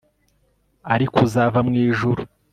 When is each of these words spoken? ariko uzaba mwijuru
ariko 0.93 1.17
uzaba 1.27 1.57
mwijuru 1.67 2.21